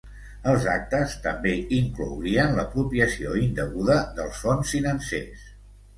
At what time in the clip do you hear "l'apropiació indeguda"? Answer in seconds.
2.61-3.99